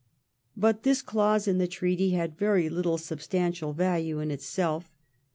But 0.57 0.81
this 0.81 1.03
clause 1.03 1.47
in 1.47 1.59
the 1.59 1.67
treaty 1.67 2.09
had 2.09 2.35
very 2.35 2.69
little 2.69 2.97
substan 2.97 3.51
tial 3.51 3.75
value 3.75 4.19
in 4.19 4.31
itself. 4.31 4.89